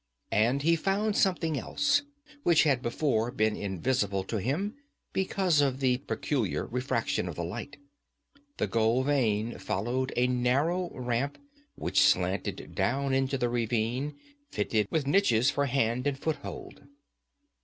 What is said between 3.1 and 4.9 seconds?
been invisible to him